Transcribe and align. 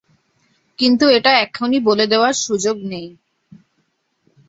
কিন্তু 0.79 1.05
এটা 1.09 1.31
এখনই 1.37 1.79
বলে 1.79 2.05
দেয়ার 2.07 2.35
সুযোগ 2.41 2.77
নেই। 2.85 3.07